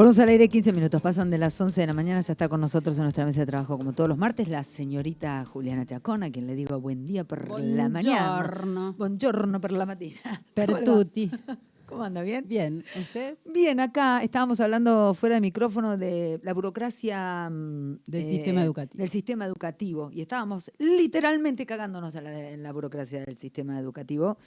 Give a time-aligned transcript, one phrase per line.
[0.00, 2.58] Volvemos al aire 15 minutos, pasan de las 11 de la mañana, ya está con
[2.58, 6.30] nosotros en nuestra mesa de trabajo como todos los martes la señorita Juliana Chacón, a
[6.30, 8.38] quien le digo buen día por la mañana.
[8.38, 8.94] Buongiorno.
[8.94, 10.16] Buongiorno per la mattina.
[10.54, 11.30] Per tutti.
[11.84, 12.22] ¿Cómo anda?
[12.22, 12.46] ¿Bien?
[12.48, 13.36] Bien, ¿usted?
[13.52, 18.98] Bien, acá estábamos hablando fuera de micrófono de la burocracia mm, Del sistema educativo.
[18.98, 20.10] Del sistema educativo.
[20.14, 24.38] Y estábamos literalmente cagándonos a la- en la burocracia del sistema educativo.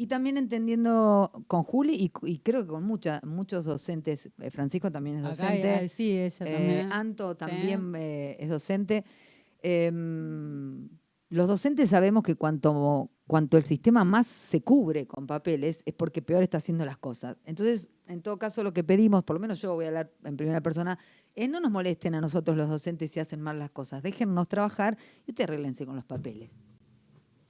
[0.00, 4.90] Y también entendiendo con Juli y, y creo que con mucha, muchos docentes, eh, Francisco
[4.90, 6.90] también es docente, sí, ella eh, también.
[6.90, 7.36] Anto Sí.
[7.36, 9.04] también eh, es docente.
[9.62, 10.88] Em,
[11.28, 16.22] los docentes sabemos que cuanto, cuanto el sistema más se cubre con papeles es porque
[16.22, 17.36] peor está haciendo las cosas.
[17.44, 20.34] Entonces, en todo caso, lo que pedimos, por lo menos yo voy a hablar en
[20.38, 20.98] primera persona,
[21.34, 24.02] es no nos molesten a nosotros los docentes si hacen mal las cosas.
[24.02, 24.96] Déjennos trabajar
[25.26, 26.56] y ustedes arreglense con los papeles.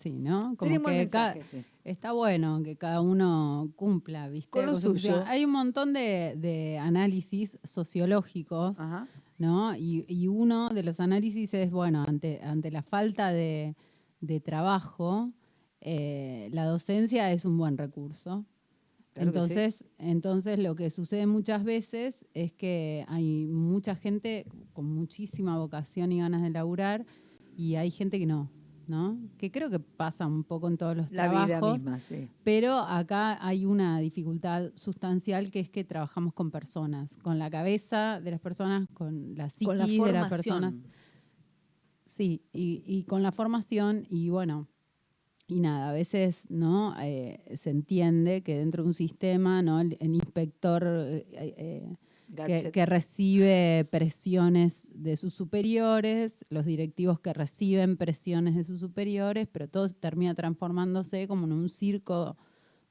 [0.01, 0.55] Sí, ¿no?
[0.57, 1.65] Como Sería que ca- mensaje, sí.
[1.85, 4.49] está bueno que cada uno cumpla, ¿viste?
[4.51, 5.17] Con lo su función.
[5.19, 5.27] suyo.
[5.29, 9.07] Hay un montón de, de análisis sociológicos, Ajá.
[9.39, 9.77] ¿no?
[9.77, 13.77] Y, y uno de los análisis es, bueno, ante, ante la falta de,
[14.23, 15.31] de trabajo,
[15.83, 18.47] eh, la docencia es un buen recurso.
[19.13, 19.43] Claro que sí.
[19.45, 26.11] entonces, entonces lo que sucede muchas veces es que hay mucha gente con muchísima vocación
[26.13, 27.05] y ganas de laburar
[27.57, 28.49] y hay gente que no,
[28.91, 29.17] ¿no?
[29.39, 31.47] Que creo que pasa un poco en todos los La trabajos.
[31.47, 32.29] vida misma, sí.
[32.45, 38.21] Pero acá hay una dificultad sustancial que es que trabajamos con personas, con la cabeza
[38.21, 40.75] de las personas, con la psiquis Con la de las personas.
[42.05, 44.67] Sí, y, y con la formación y bueno,
[45.47, 49.81] y nada, a veces no Eh, se entiende que dentro de un sistema, ¿no?
[49.81, 51.97] El, el inspector eh, eh,
[52.73, 59.69] que, recibe presiones de sus superiores, los directivos que reciben presiones de sus superiores, pero
[59.69, 62.37] todo termina transformándose como en un circo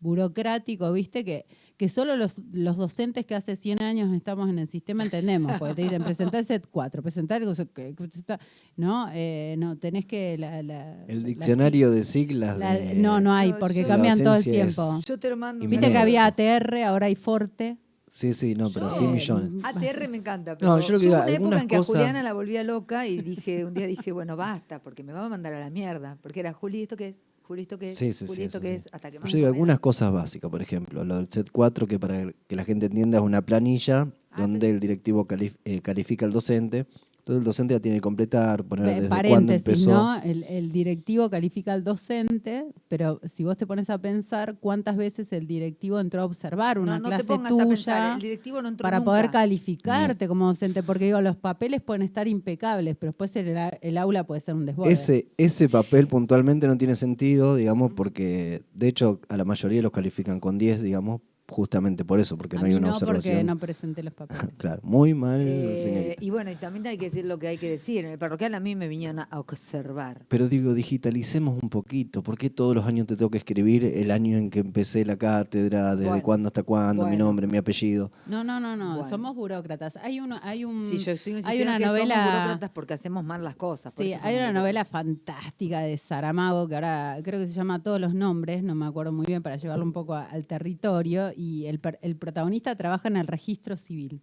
[0.01, 1.25] burocrático, ¿viste?
[1.25, 5.51] Que, que solo los, los docentes que hace 100 años estamos en el sistema entendemos,
[5.59, 7.53] porque te dicen presentar el set 4, presentar el...
[7.55, 8.39] que- que presenta-
[8.77, 9.09] ¿no?
[9.13, 10.37] Eh, no, tenés que...
[10.37, 12.57] la- la- El la- diccionario de siglas.
[12.57, 14.99] la- de- no, no hay, porque cambian todo el es- tiempo.
[15.05, 15.67] Yo te lo mando.
[15.67, 17.77] Viste que había ATR, ahora hay Forte.
[18.11, 19.51] Sí, sí, no, pero Yo- sí millones.
[19.63, 21.95] ATR me encanta, pero No, yo lo que digo, una época en que a cosas-
[21.95, 25.29] Juliana la volvía loca y dije, un día dije, bueno, basta, porque me va a
[25.29, 26.17] mandar a la mierda.
[26.21, 27.15] Porque era, Juli, ¿esto qué es?
[27.43, 27.95] Juli, ¿esto qué es?
[27.97, 28.89] Sí, sí, Juli, ¿esto sí, qué es?
[28.91, 31.49] Hasta que Yo más digo o menos- algunas cosas básicas, por ejemplo, lo del set
[31.51, 35.27] 4, que para que la gente entienda es una planilla Ah, donde pero- el directivo
[35.27, 36.85] calif- eh, califica al docente.
[37.19, 39.91] Entonces el docente la tiene que completar, poner desde cuándo paréntesis, empezó.
[39.91, 40.21] ¿no?
[40.21, 45.31] El, el directivo califica al docente, pero si vos te pones a pensar cuántas veces
[45.33, 48.21] el directivo entró a observar una no, no clase te pongas tuya a pensar, el
[48.21, 49.11] directivo no entró para nunca.
[49.11, 53.97] poder calificarte como docente, porque digo, los papeles pueden estar impecables, pero después el, el
[53.97, 54.91] aula puede ser un desborde.
[54.91, 59.91] Ese, ese papel puntualmente no tiene sentido, digamos, porque de hecho a la mayoría los
[59.91, 63.05] califican con 10, digamos, justamente por eso, porque a no hay mí una no, porque
[63.17, 63.45] observación.
[63.47, 64.43] no presenté los papeles.
[64.57, 66.25] Claro, muy mal, Eh, señorita.
[66.25, 68.05] y bueno, y también hay que decir lo que hay que decir.
[68.05, 70.25] En el parroquial a mí me vinieron a observar.
[70.27, 72.21] Pero digo, digitalicemos un poquito.
[72.23, 75.17] ¿Por qué todos los años te tengo que escribir el año en que empecé la
[75.17, 78.11] cátedra, desde Bueno, cuándo hasta cuándo, mi nombre, mi apellido?
[78.27, 79.09] No, no, no, no, Bueno.
[79.09, 79.95] somos burócratas.
[79.97, 83.23] Hay uno, hay un, Sí, yo sigo hay una que somos novela, burócratas porque hacemos
[83.23, 83.93] mal las cosas.
[83.93, 87.81] por sí, hay somos una novela fantástica de Saramago que ahora creo que se llama
[87.81, 91.31] Todos los nombres, no me acuerdo muy bien para llevarlo un poco a- al territorio
[91.39, 94.21] y el, el protagonista trabaja en el registro civil.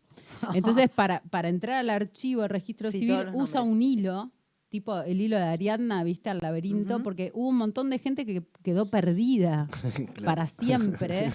[0.52, 4.32] Entonces, para, para entrar al archivo del registro Sí, civil usa un hilo,
[4.68, 8.44] tipo el hilo de Ariadna, viste, al laberinto, porque hubo un montón de gente que
[8.62, 9.66] quedó perdida
[10.14, 10.24] Claro.
[10.26, 11.32] para siempre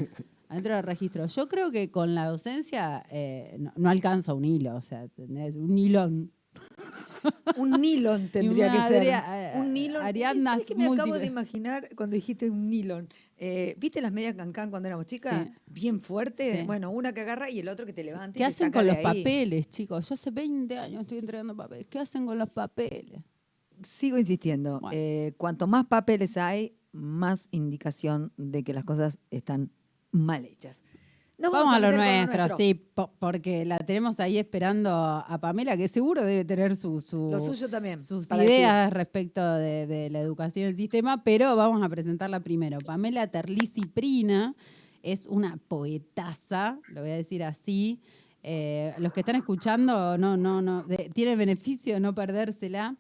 [0.50, 1.26] adentro del registro.
[1.26, 5.78] Yo creo que con la docencia eh, no, no alcanza un hilo, o sea, un
[5.80, 6.12] hilo.
[7.58, 8.98] Un nylon tendría que ser.
[8.98, 10.04] Adria- eh, un nylon.
[10.04, 13.08] Ariadnas ¿Sabés qué me acabo de imaginar cuando dijiste un nylon?
[13.38, 15.48] Eh, ¿Viste las medias cancán cuando éramos chicas?
[15.48, 15.54] Sí.
[15.66, 16.60] Bien fuerte.
[16.62, 16.66] Sí.
[16.66, 18.30] Bueno, una que agarra y el otro que te levanta.
[18.30, 19.24] y ¿Qué te hacen saca con de los ahí.
[19.24, 20.08] papeles, chicos?
[20.10, 21.88] Yo hace 20 años estoy entregando papeles.
[21.88, 23.22] ¿Qué hacen con los papeles?
[23.84, 24.80] Sigo insistiendo.
[24.80, 24.96] Bueno.
[24.96, 29.72] eh, cuanto más papeles hay, más indicación de que las cosas están
[30.12, 30.84] mal hechas.
[31.42, 35.88] Nos Vamos, a lo nuestro, sí, po- porque la tenemos ahí esperando a Pamela, que
[35.88, 38.00] seguro debe tener su, su- Lo suyo también.
[38.00, 42.78] sus ideas respecto de, de la educación del sistema, pero vamos a presentarla primero.
[42.80, 44.54] Pamela Terlisi Prina
[45.04, 48.00] es una poetaza, lo voy a decir así.
[48.44, 52.96] Eh, los que están escuchando no, no, no, de- tiene el beneficio de no perdérsela.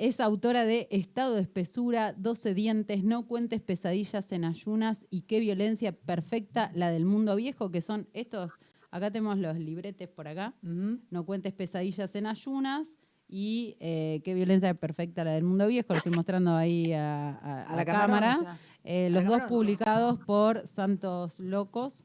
[0.00, 5.40] Es autora de Estado de Espesura, 12 dientes, No cuentes pesadillas en ayunas y Qué
[5.40, 8.52] violencia perfecta la del mundo viejo, que son estos,
[8.92, 10.54] acá tenemos los libretes por acá.
[10.62, 12.96] No cuentes pesadillas en ayunas
[13.28, 17.62] y eh, Qué violencia perfecta la del mundo viejo, lo estoy mostrando ahí a, a-
[17.64, 18.36] A a la cámara.
[18.36, 18.58] cámara.
[18.84, 22.04] Eh, los la dos publicados por Santos Locos.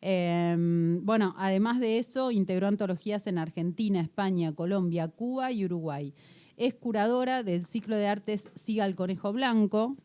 [0.00, 6.14] Em, bueno, además de eso, integró antologías en Argentina, España, Colombia, Cuba y Uruguay.
[6.56, 9.96] Es curadora del ciclo de artes Siga el Conejo Blanco.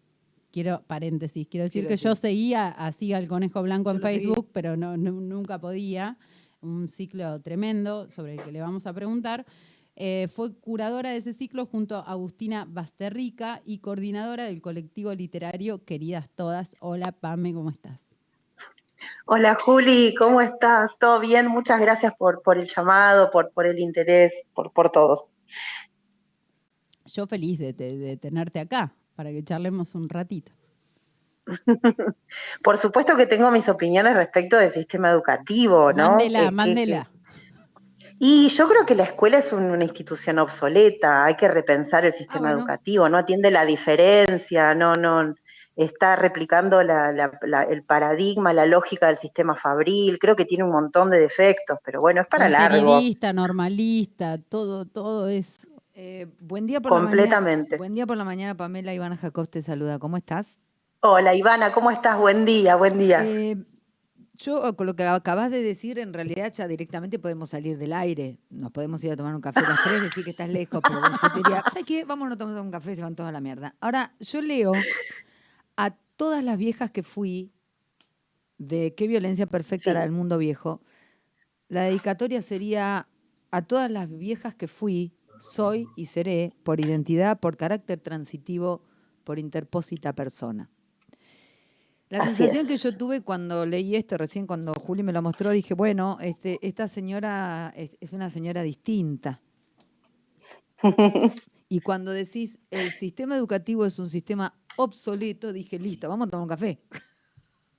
[0.51, 2.07] Quiero, paréntesis, quiero decir Quiero que decir.
[2.09, 4.19] yo seguía a Siga el Conejo Blanco Yo en seguí.
[4.19, 6.17] Facebook, pero no, nu- nunca podía.
[6.61, 9.45] Un ciclo tremendo sobre el que le vamos a preguntar.
[9.95, 15.83] Eh, fue curadora de ese ciclo junto a Agustina Basterrica y coordinadora del colectivo literario
[15.83, 16.75] Queridas Todas.
[16.79, 18.01] Hola, Pame, ¿cómo estás?
[19.25, 20.97] Hola Juli, ¿cómo estás?
[20.99, 21.47] ¿Todo bien?
[21.47, 25.25] Muchas gracias por, por el llamado, por, por el interés, por, por todos.
[27.07, 27.73] Yo feliz de,
[28.21, 30.51] tenerte acá para que charlemos un ratito.
[32.63, 36.11] Por supuesto que tengo mis opiniones respecto del sistema educativo, ¿no?
[36.11, 37.09] Mándela, mándela.
[38.19, 42.13] Y yo creo que la escuela es un- una institución obsoleta, hay que repensar el
[42.13, 42.59] sistema bueno.
[42.59, 45.35] educativo, no atiende la diferencia, no, no
[45.75, 50.63] está replicando la- la- la- el paradigma, la lógica del sistema fabril, creo que tiene
[50.63, 55.66] un montón de defectos, pero bueno, es para largo, Contenidista, normalista, todo, todo es.
[55.99, 57.69] Eh, buen día por la completamente.
[57.71, 57.77] mañana.
[57.79, 59.97] Buen día por la mañana, Pamela Ivana Jacob te saluda.
[59.97, 60.59] ¿Cómo estás?
[60.99, 62.19] Hola Ivana, ¿cómo estás?
[62.19, 63.25] Buen día, buen día.
[63.25, 63.57] Eh,
[64.35, 68.37] yo con lo que acabas de decir, en realidad ya directamente podemos salir del aire.
[68.51, 71.31] Nos podemos ir a tomar un café las tres, decir que estás lejos, pero yo
[71.33, 72.05] te diría, ¿sabes qué?
[72.05, 73.73] Vámonos a tomar un café, se van toda la mierda.
[73.81, 74.73] Ahora, yo leo
[75.77, 77.51] a todas las viejas que fui
[78.59, 79.93] de qué violencia perfecta Sí.
[79.95, 80.79] la del mundo viejo.
[81.69, 83.07] La dedicatoria sería
[83.49, 88.83] a todas las viejas que fui, soy y seré, por identidad, por carácter transitivo,
[89.23, 90.69] por interpósita persona.
[92.09, 92.67] La Así sensación es.
[92.67, 96.57] que yo tuve cuando leí esto, recién cuando Juli me lo mostró, dije, bueno, este,
[96.61, 99.41] esta señora es, es una señora distinta.
[101.69, 106.43] Y cuando decís el sistema educativo es un sistema obsoleto, dije, listo, vamos a tomar
[106.43, 106.79] un café.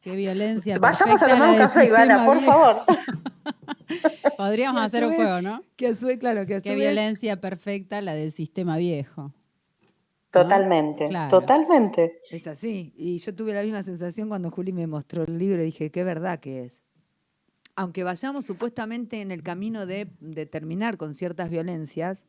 [0.00, 0.78] Qué violencia.
[0.78, 2.52] Vayamos a tomar la un café, Ivana, por viejo.
[2.52, 2.82] favor.
[4.36, 5.62] Podríamos hacer un juego, ¿no?
[5.76, 9.32] Que a su vez, claro, que Qué violencia perfecta la del sistema viejo.
[10.30, 11.30] Totalmente, Claro.
[11.40, 12.18] totalmente.
[12.30, 12.92] Es así.
[12.96, 16.04] Y yo tuve la misma sensación cuando Juli me mostró el libro y dije, qué
[16.04, 16.82] verdad que es.
[17.76, 22.26] Aunque vayamos supuestamente en el camino de, de terminar con ciertas violencias,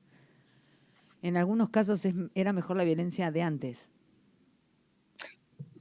[1.22, 3.90] en algunos casos es- era mejor la violencia de antes.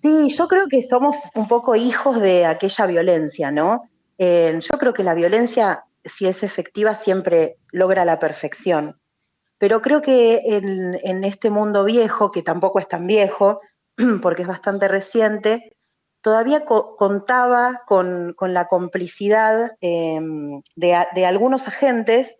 [0.00, 3.82] Sí, yo creo que somos un poco hijos de aquella violencia, ¿no?
[4.16, 9.00] Eh, yo creo que la violencia, si es efectiva, siempre logra la perfección.
[9.58, 13.60] Pero creo que en, este mundo viejo, que tampoco es tan viejo,
[14.22, 15.72] porque es bastante reciente,
[16.22, 20.20] todavía co- contaba con, la complicidad eh,
[20.76, 22.36] de, algunos agentes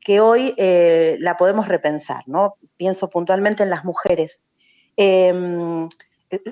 [0.00, 2.54] que hoy eh, la podemos repensar, ¿no?
[2.76, 4.40] Pienso puntualmente en las mujeres.
[4.96, 5.88] Em,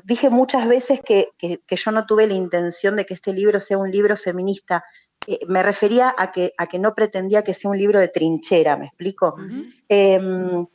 [0.05, 3.61] dije muchas veces que, que- que yo no tuve la intención de que este libro
[3.61, 4.85] sea un libro feminista.
[5.27, 8.77] Eh, me refería a que, a que no pretendía que sea un libro de trinchera,
[8.77, 9.37] ¿me explico?
[9.89, 10.67] Em,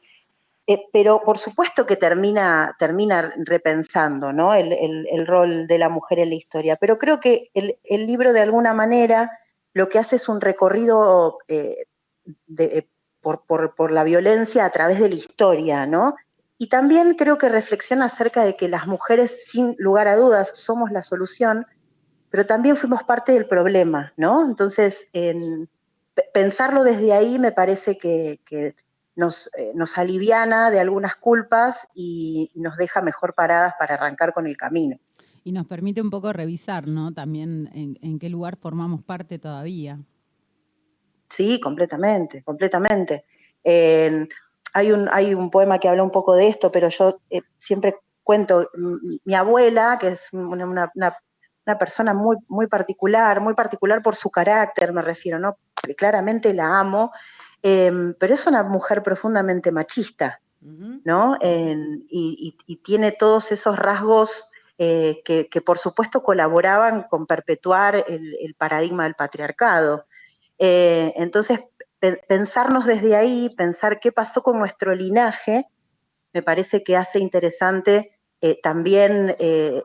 [0.67, 4.53] eh, pero por supuesto que termina, termina repensando ¿no?
[4.53, 8.05] el, el- el rol de la mujer en la historia, pero creo que el, el
[8.07, 9.31] libro de alguna manera
[9.73, 11.85] lo que hace es un recorrido eh,
[12.47, 12.87] de-
[13.19, 16.15] por, por- por la violencia a través de la historia, ¿no?
[16.57, 20.91] Y también creo que reflexiona acerca de que las mujeres, sin lugar a dudas, somos
[20.91, 21.65] la solución,
[22.29, 24.45] pero también fuimos parte del problema, ¿no?
[24.45, 25.69] Entonces, en-
[26.13, 28.75] pe- pensarlo desde ahí me parece que, que
[29.15, 34.47] nos, eh, nos aliviana de algunas culpas y nos deja mejor paradas para arrancar con
[34.47, 34.97] el camino.
[35.43, 37.13] Y nos permite un poco revisar, ¿no?
[37.13, 39.99] También en, en qué lugar formamos parte todavía.
[41.29, 43.25] Sí, completamente, completamente.
[43.63, 44.27] Eh,
[44.73, 47.95] hay, un, hay un poema que habla un poco de esto, pero yo eh, siempre
[48.23, 48.69] cuento,
[49.25, 51.17] mi abuela, que es una, una-
[51.79, 55.57] persona muy, muy particular, muy particular por su carácter, me refiero, ¿no?
[55.75, 57.11] Porque claramente la amo,
[57.61, 60.39] eh, pero es una mujer profundamente machista.
[61.05, 61.37] ¿no?
[61.41, 68.35] Y- y tiene todos esos rasgos eh, que, que, por supuesto colaboraban con perpetuar el,
[68.41, 70.05] el paradigma del patriarcado.
[70.57, 71.59] Eh, entonces,
[72.03, 75.67] pe- pensarnos desde ahí, pensar qué pasó con nuestro linaje,
[76.33, 79.81] me parece que hace interesante eh, también eh,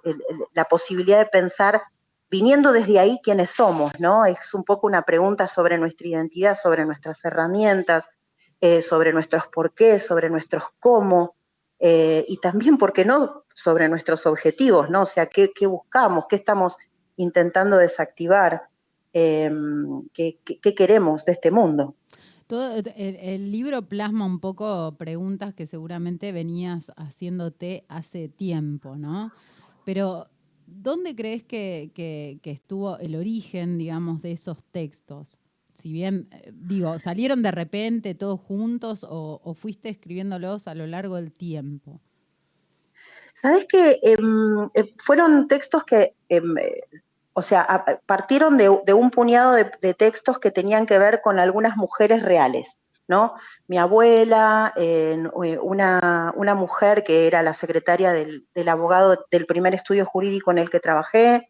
[0.52, 1.80] la posibilidad de pensar,
[2.28, 4.24] viniendo desde ahí, quiénes somos, ¿no?
[4.26, 8.08] Es un poco una pregunta sobre nuestra identidad, sobre nuestras herramientas,
[8.60, 11.36] eh, sobre nuestros porqués, sobre nuestros cómo,
[11.80, 15.02] y también, ¿por qué no?, sobre nuestros objetivos, ¿no?
[15.02, 16.24] O sea, ¿qué, qué buscamos?
[16.28, 16.76] ¿Qué estamos
[17.14, 18.62] intentando desactivar?
[19.12, 21.94] ¿qué, qué, qué queremos de este mundo?
[22.48, 29.30] Todo, el, libro plasma un poco preguntas que seguramente venías haciéndote hace tiempo, ¿no?
[29.84, 30.28] Pero
[30.66, 35.38] ¿dónde crees que, que- estuvo el origen, digamos, de esos textos?
[35.74, 40.86] Si bien, eh, digo, ¿salieron de repente todos juntos o, o fuiste escribiéndolos a lo
[40.86, 42.00] largo del tiempo?
[43.34, 46.80] Sabes que em, eh, fueron textos que, em, eh,
[47.38, 51.20] o sea, a- partieron de, de un puñado de, de textos que tenían que ver
[51.22, 52.66] con algunas mujeres reales,
[53.06, 53.34] ¿no?
[53.68, 55.16] Mi abuela, eh,
[55.62, 60.58] una, una mujer que era la secretaria del, del abogado del primer estudio jurídico en
[60.58, 61.48] el que trabajé,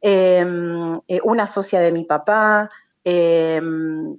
[0.00, 2.70] em, eh, una socia de mi papá,
[3.04, 4.16] em,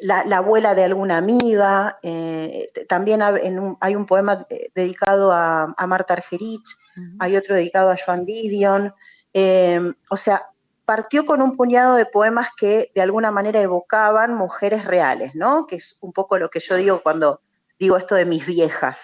[0.00, 5.32] la, la abuela de alguna amiga, eh, también hab- en un- hay un poema dedicado
[5.32, 6.66] a, a Marta Argerich,
[7.20, 8.92] hay otro dedicado a Joan Didion,
[9.32, 10.48] eh, o sea,
[10.84, 15.66] partió con un puñado de poemas que de alguna manera evocaban mujeres reales, ¿no?
[15.66, 17.40] Que es un poco lo que yo digo cuando
[17.78, 18.98] digo esto de mis viejas.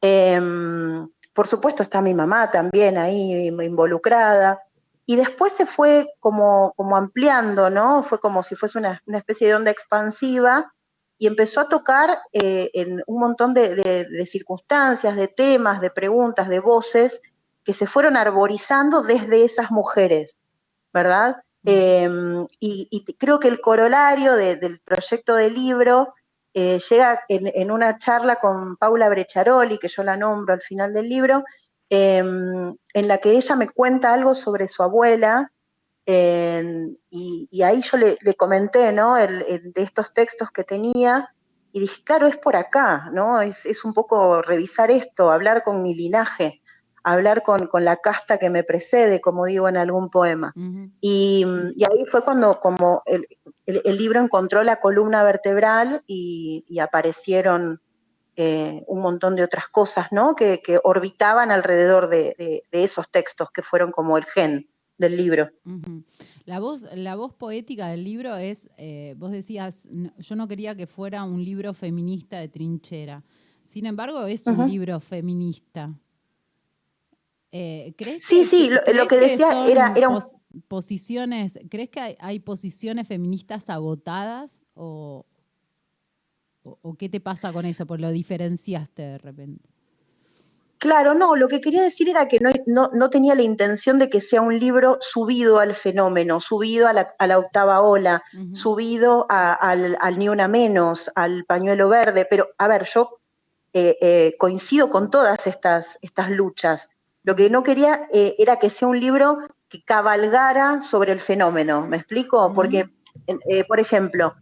[0.00, 4.60] Em, por supuesto está mi mamá también ahí involucrada,
[5.06, 8.02] y después se fue como, como ampliando, ¿no?
[8.02, 10.72] Fue como si fuese una, especie de onda expansiva
[11.18, 16.60] y empezó a tocar eh, en un montón de circunstancias, de temas, de preguntas, de
[16.60, 17.20] voces
[17.64, 20.40] que se fueron arborizando desde esas mujeres,
[20.92, 21.36] ¿verdad?
[21.64, 22.08] Eh,
[22.60, 26.14] y, y creo que el corolario de- del proyecto de libro
[26.52, 30.92] eh, llega en, en una charla con Paula Brecharoli, que yo la nombro al final
[30.94, 31.42] del libro,
[31.90, 35.50] eh, en la que ella me cuenta algo sobre su abuela,
[36.06, 39.16] eh, y, y ahí yo le, le comenté, ¿no?
[39.16, 41.30] El- el de estos textos que tenía,
[41.72, 43.40] y dije, claro, es por acá, ¿no?
[43.40, 46.62] Es, es un poco revisar esto, hablar con mi linaje,
[47.04, 50.52] hablar con, con la casta que me precede, como digo en algún poema.
[51.00, 51.44] Y,
[51.76, 53.26] y ahí fue cuando como el,
[53.66, 57.80] el- el libro encontró la columna vertebral y, y aparecieron
[58.36, 60.34] eh, un montón de otras cosas, ¿no?
[60.34, 64.68] Que, que orbitaban alrededor de, de- de esos textos que fueron como el gen
[64.98, 65.50] del libro.
[66.46, 70.74] La voz, la voz poética del libro es, eh, vos decías, "No- yo no quería
[70.74, 73.22] que fuera un libro feminista de trinchera.
[73.66, 75.90] Sin embargo, es un libro feminista.
[77.56, 80.36] Eh, ¿crees Sí, que, sí, lo- crees lo que decía son era- era un- pos-
[80.66, 85.24] posiciones, ¿crees que hay, hay posiciones feministas agotadas o,
[86.64, 87.86] o, o qué te pasa con eso?
[87.86, 89.68] Por lo diferenciaste de repente.
[90.78, 94.10] Claro, no, lo que quería decir era que no, no- no tenía la intención de
[94.10, 99.26] que sea un libro subido al fenómeno, subido a la, a la octava ola, subido
[99.28, 103.20] a- al, al ni una menos, al pañuelo verde, pero a ver, yo
[103.72, 106.88] eh, eh, coincido con todas estas, estas luchas.
[107.24, 109.38] Lo que no quería eh, era que sea un libro
[109.68, 112.52] que cabalgara sobre el fenómeno, ¿me explico?
[112.54, 112.90] Porque,
[113.26, 114.34] eh, por ejemplo,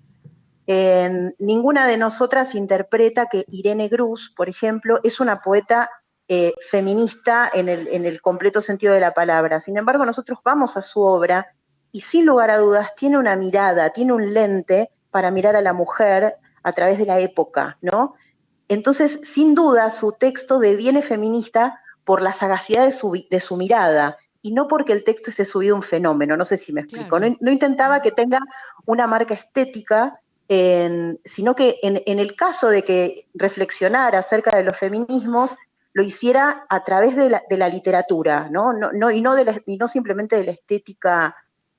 [1.39, 5.91] ninguna de nosotras interpreta que Irene Grus, por ejemplo, es una poeta
[6.29, 9.61] eh, feminista en el, en el completo sentido de la palabra.
[9.61, 11.49] Sin embargo, nosotros vamos a su obra
[11.91, 15.75] y sin lugar a dudas tiene una mirada, tiene un lente para mirar a la
[15.75, 18.15] mujer a través de la época, ¿no?
[18.69, 24.17] Entonces, sin duda, su texto deviene feminista por la sagacidad de su, de su mirada
[24.43, 27.17] y no porque el texto esté subido a un fenómeno, no sé si me explico.
[27.17, 27.31] Claro.
[27.31, 28.41] No, no intentaba que tenga
[28.87, 30.19] una marca estética,
[30.49, 35.55] en- sino que en, en el caso de que reflexionara acerca de los feminismos,
[35.95, 38.73] lo hiciera a través de la, de la literatura, ¿no?
[38.73, 41.37] No, no- y, no de la- y no simplemente de la estética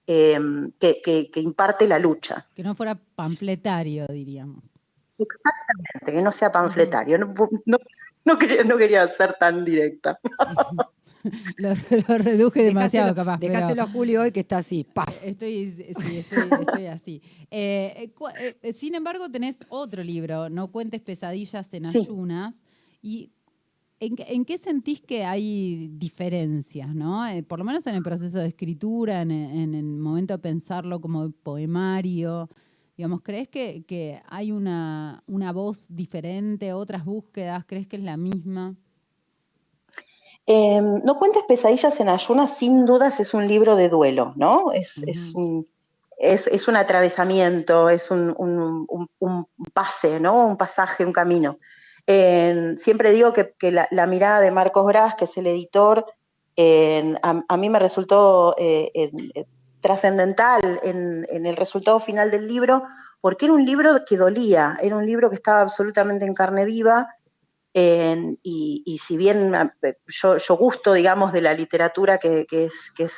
[0.08, 0.40] eh,
[0.80, 2.46] que, que- que imparte la lucha.
[2.56, 4.72] Que no fuera panfletario, diríamos.
[5.18, 7.18] Exactamente, que no sea panfletario.
[7.18, 7.34] No,
[7.66, 7.78] no-
[8.26, 10.20] no quería, no quería ser tan directa.
[11.56, 13.38] Lo, lo reduje demasiado, Dejáselo- capaz.
[13.40, 15.24] pero- Dejáselo a Julio hoy que está así, ¡paf!
[15.26, 17.22] Estoy, sí, estoy, estoy así.
[17.50, 22.00] Eh, eh, eh, sin embargo, tenés otro libro, No cuentes pesadillas en Sí.
[22.00, 22.66] ayunas.
[23.02, 23.32] ¿Y
[24.02, 27.26] en, qué- en qué sentís que hay diferencias, no?
[27.26, 31.00] Eh, por lo menos en el proceso de escritura, en, en el momento de pensarlo
[31.00, 32.50] como poemario.
[32.96, 37.66] Digamos, ¿crees que, que hay una, una voz diferente, otras búsquedas?
[37.66, 38.76] ¿Crees que es la misma?
[40.46, 44.72] Eh, no cuentes pesadillas en ayunas, sin dudas es un libro de duelo, ¿no?
[44.74, 45.66] Es, es, un,
[46.18, 50.46] es, es un atravesamiento, es un, un- un- un pase, ¿no?
[50.46, 51.58] Un pasaje, un camino.
[52.06, 56.06] Eh, siempre digo que, que la, la mirada de Marcos Gras, que es el editor,
[56.58, 58.92] eh, a, a mí me resultó eh,
[59.84, 62.82] trascendental en, en el resultado final del libro,
[63.22, 67.08] porque era un libro que dolía, era un libro que estaba absolutamente en carne viva,
[67.76, 69.74] y, y si bien ah,
[70.08, 73.14] yo, yo gusto, digamos, de la literatura que, que es, que, es,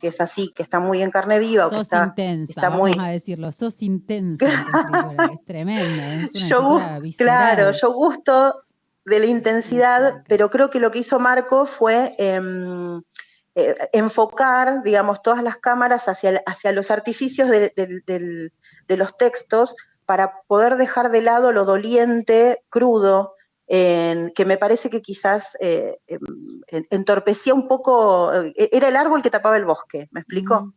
[0.00, 2.68] que es así, que está muy en carne viva, o que Sos está, intensa, está
[2.70, 3.52] vamos muy- a decirlo.
[3.52, 4.46] Sos intensa.
[5.46, 7.54] Es una yo escritura gus- visceral.
[7.56, 8.54] claro, yo gusto
[9.04, 13.02] de la intensidad, pero creo que lo que hizo Marco fue em,
[13.56, 17.72] eh, enfocar, digamos, todas las cámaras hacia, hacia los artificios de,
[18.86, 19.74] los textos
[20.06, 23.34] para poder dejar de lado lo doliente, crudo,
[23.66, 26.20] que me parece que quizás eh, em,
[26.90, 30.72] entorpecía un poco, eh, era el árbol que tapaba el bosque, ¿me explico?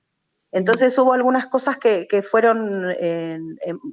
[0.52, 2.96] Entonces hubo algunas cosas que, fueron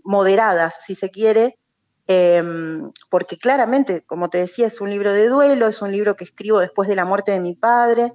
[0.04, 1.58] moderadas, si se quiere,
[2.06, 6.25] em, porque claramente, como te decía, es un libro de duelo, es un libro que
[6.25, 8.12] escribo después de la muerte de mi padre,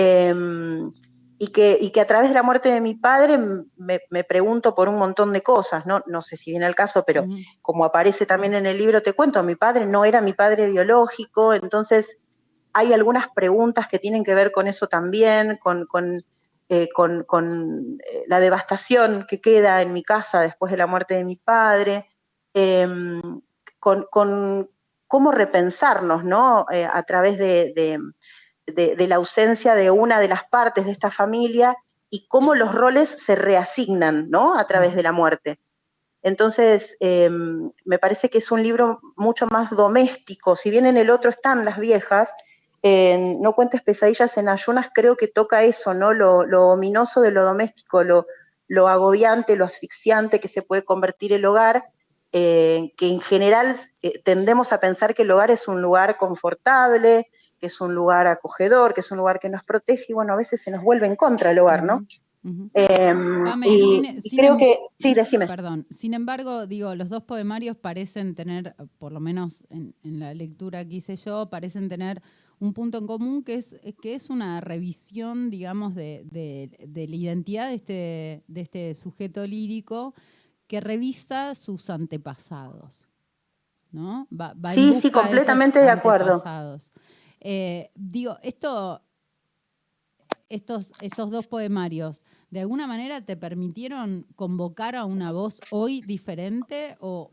[0.00, 0.90] Em,
[1.40, 3.36] y, que, que a través de la muerte de mi padre
[3.76, 6.02] me, pregunto por un montón de cosas, ¿no?
[6.06, 7.26] No sé si viene al caso, pero
[7.62, 11.52] como aparece también en el libro, te cuento, mi padre no era mi padre biológico,
[11.52, 12.16] entonces
[12.72, 16.24] hay algunas preguntas que tienen que ver con eso también, con, con,
[16.68, 21.36] eh, eh, la devastación que queda en mi casa después de la muerte de mi
[21.36, 22.06] padre,
[22.54, 23.40] em,
[23.80, 24.06] con,
[25.08, 26.66] cómo repensarnos, ¿no?
[26.70, 27.98] Eh, a través de de,
[28.74, 31.76] la ausencia de una de las partes de esta familia
[32.10, 34.58] y cómo los roles se reasignan, ¿no?
[34.58, 35.58] A través de la muerte.
[36.22, 40.56] Entonces, em, me parece que es un libro mucho más doméstico.
[40.56, 42.32] Si bien en el otro están las viejas,
[42.82, 46.12] en No cuentes pesadillas en ayunas creo que toca eso, ¿no?
[46.12, 51.84] Lo, ominoso de lo doméstico, lo, agobiante, lo asfixiante que se puede convertir el hogar,
[52.32, 57.26] eh, que en general eh, tendemos a pensar que el hogar es un lugar confortable,
[57.58, 60.36] que es un lugar acogedor, que es un lugar que nos protege, y bueno, a
[60.36, 62.06] veces se nos vuelve en contra el hogar, ¿no?
[62.72, 65.46] Em, y, creo em que, sí, decime.
[65.46, 70.84] Perdón, sin embargo, digo, los dos poemarios parecen tener, por lo menos en, la lectura
[70.84, 72.22] que hice yo, parecen tener
[72.60, 77.68] un punto en común que es, que es una revisión, digamos, de, de, la identidad
[77.68, 80.14] de este, de este sujeto lírico
[80.66, 83.04] que revisa sus antepasados.
[83.90, 84.28] ¿no?
[84.74, 86.42] sí, sí, completamente de, acuerdo.
[87.40, 89.02] Eh, digo, esto,
[90.48, 96.96] estos, estos dos poemarios, ¿de alguna manera te permitieron convocar a una voz hoy diferente
[97.00, 97.30] o,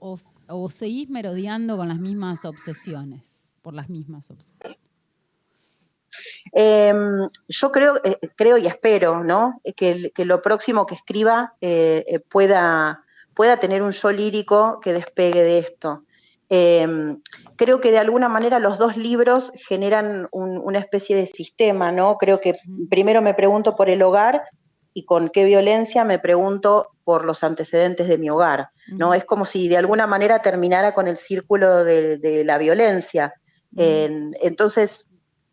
[0.48, 4.80] o, seguís merodeando con las mismas obsesiones, por las mismas obsesiones?
[6.54, 9.62] Em, yo creo, eh, creo y espero, ¿no?
[9.76, 15.60] Que, lo próximo que escriba eh, pueda, pueda tener un yo lírico que despegue de
[15.60, 16.04] esto.
[16.50, 17.22] Em,
[17.56, 22.18] creo que de alguna manera los dos libros generan una especie de sistema, ¿no?
[22.18, 22.56] Creo que
[22.90, 24.44] primero me pregunto por el hogar
[24.94, 29.14] y con qué violencia me pregunto por los antecedentes de mi hogar, ¿no?
[29.14, 33.34] Es como si de alguna manera terminara con el círculo de, la violencia.
[33.76, 35.06] entonces,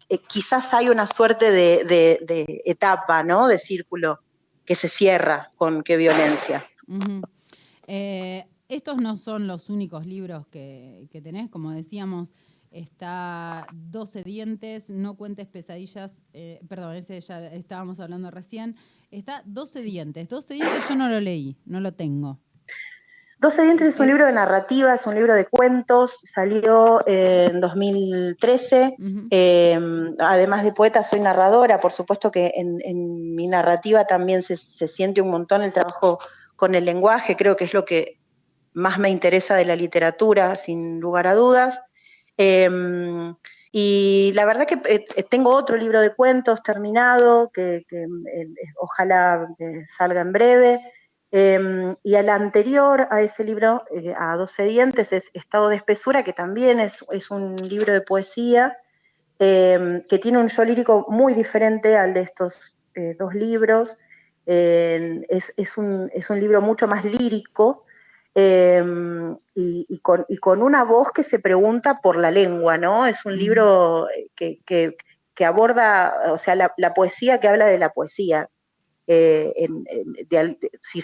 [0.08, 3.48] eh, quizás hay una suerte de, etapa, ¿no?
[3.48, 4.20] De círculo
[4.64, 6.66] que se cierra con qué violencia.
[8.72, 12.32] Estos no son los únicos libros que, tenés, como decíamos,
[12.70, 18.76] está 12 dientes, no cuentes pesadillas, eh, perdón, ese ya estábamos hablando recién,
[19.10, 22.38] está 12 dientes, 12 dientes yo no lo leí, no lo tengo.
[23.40, 28.96] 12 dientes es un libro de narrativa, es un libro de cuentos, salió en 2013.
[29.28, 34.88] Em, además de poeta, soy narradora, por supuesto que en, mi narrativa también se, se,
[34.88, 36.20] siente un montón el trabajo
[36.56, 38.21] con el lenguaje, creo que es lo que
[38.74, 41.80] más me interesa de la literatura, sin lugar a dudas.
[42.36, 43.34] Em,
[43.70, 49.48] y la verdad que eh, eh, tengo otro libro de cuentos terminado, que, eh, ojalá
[49.96, 50.80] salga en breve.
[51.30, 53.82] Em, y al anterior a ese libro,
[54.18, 58.76] a 12 dientes, es Estado de Espesura, que también es, un libro de poesía,
[59.38, 62.76] em, que tiene un yo lírico muy diferente al de estos
[63.18, 63.96] dos libros.
[64.44, 67.86] Es, un, es, un, libro mucho más lírico,
[68.34, 73.06] Em, y, con, una voz que se pregunta por la lengua, ¿no?
[73.06, 74.96] Es un libro que,
[75.44, 78.48] aborda, o sea, la, poesía que habla de la poesía,
[79.06, 79.68] eh,
[80.80, 81.02] si,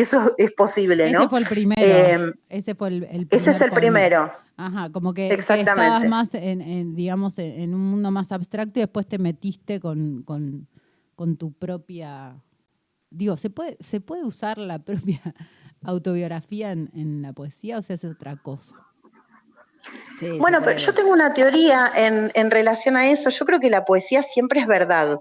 [0.00, 1.20] eso es posible, ¿no?
[1.20, 1.80] Ese fue el primero.
[1.80, 4.30] Em, ese fue el, Ese es el primero.
[4.58, 9.18] Ajá, como que, estabas más en, digamos, en un mundo más abstracto y después te
[9.18, 12.42] metiste con, con tu propia...
[13.12, 15.20] Digo, ¿se puede, ¿se puede usar la propia
[15.82, 18.74] autobiografía en, la poesía o se hace otra cosa?
[20.38, 23.30] bueno, pero yo tengo una teoría en, relación a eso.
[23.30, 25.20] Yo creo que la poesía siempre es verdad,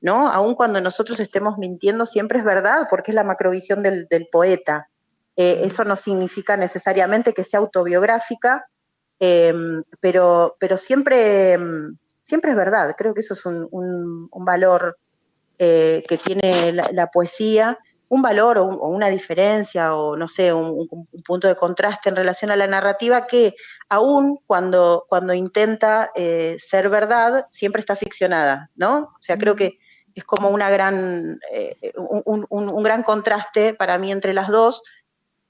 [0.00, 0.28] ¿no?
[0.28, 4.88] Aun cuando nosotros estemos mintiendo, siempre es verdad, porque es la macrovisión del, poeta.
[5.36, 8.66] Eh, eso no significa necesariamente que sea autobiográfica,
[9.20, 12.94] em, pero, pero siempre, em, siempre es verdad.
[12.96, 14.96] Creo que eso es un, valor
[15.58, 20.88] eh, que tiene la, poesía un valor o, una diferencia o no sé, un,
[21.24, 23.54] punto de contraste en relación a la narrativa que
[23.88, 29.14] aún cuando, cuando intenta eh, ser verdad, siempre está ficcionada, ¿no?
[29.18, 29.78] O sea, creo que
[30.14, 34.82] es como una gran, eh, un, gran contraste para mí entre las dos.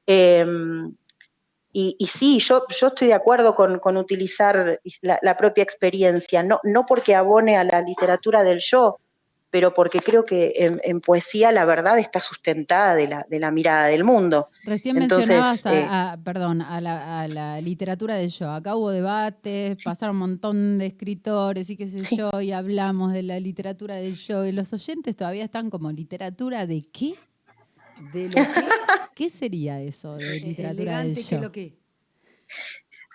[0.07, 0.95] Em,
[1.73, 7.15] y, sí, yo, yo estoy de acuerdo con, utilizar la, propia experiencia, no, no porque
[7.15, 8.99] abone a la literatura del yo,
[9.51, 13.87] pero porque creo que en, poesía la verdad está sustentada de la, de la mirada
[13.87, 14.49] del mundo.
[14.65, 18.51] Recién mencionabas, a, eh, perdón, a la, literatura del yo.
[18.51, 23.23] Acá hubo debates, pasaron un montón de escritores y qué sé yo, y hablamos de
[23.23, 27.15] la literatura del yo, y los oyentes todavía están como literatura de qué?
[28.13, 28.45] ¿De lo qué?
[29.15, 31.41] ¿Qué sería eso de literatura del yo?
[31.41, 31.79] lo que?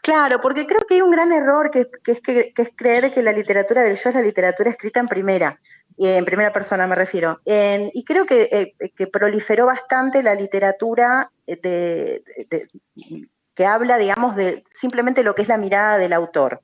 [0.03, 3.31] Claro, porque creo que hay un gran error que, es que, es creer que la
[3.31, 5.61] literatura del yo es la literatura escrita en primera,
[5.97, 7.39] en primera persona me refiero.
[7.45, 12.23] y creo que, eh, proliferó bastante la literatura de,
[13.55, 16.61] que habla, digamos, de simplemente lo que es la mirada del autor,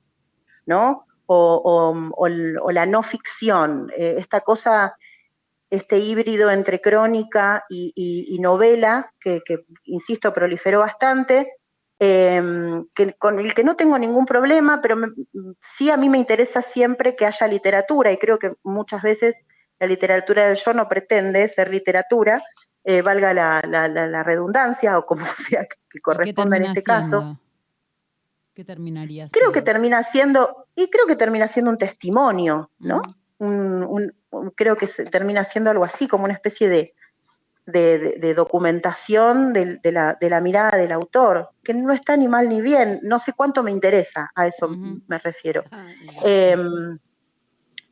[0.66, 1.06] ¿no?
[1.26, 2.28] O,
[2.72, 4.96] la no ficción, eh, esta cosa,
[5.70, 9.40] este híbrido entre crónica y, novela, que,
[9.84, 11.52] insisto, proliferó bastante
[12.02, 14.96] Em, que, con el que no tengo ningún problema, pero
[15.60, 19.36] sí a mí me interesa siempre que haya literatura y creo que muchas veces
[19.78, 22.42] la literatura del yo no pretende ser literatura,
[22.84, 27.38] eh, valga la, redundancia o como sea que corresponda en este caso.
[28.54, 29.38] ¿Qué terminaría siendo?
[29.38, 33.02] Creo que termina siendo, y creo que termina siendo un testimonio, ¿no?
[34.54, 36.94] creo que termina siendo algo así, como una especie de,
[37.70, 43.18] de, documentación de, la, mirada del autor, que no está ni mal ni bien, no
[43.18, 45.62] sé cuánto me interesa, a eso me refiero.
[45.70, 45.86] Ah,
[46.24, 46.98] em,